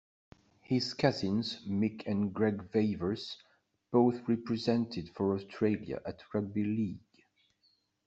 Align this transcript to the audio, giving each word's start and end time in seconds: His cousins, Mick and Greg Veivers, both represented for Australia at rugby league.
His 0.63 0.95
cousins, 0.95 1.59
Mick 1.67 2.07
and 2.07 2.33
Greg 2.33 2.71
Veivers, 2.71 3.35
both 3.91 4.27
represented 4.27 5.11
for 5.13 5.35
Australia 5.35 6.01
at 6.07 6.23
rugby 6.33 6.63
league. 6.63 7.23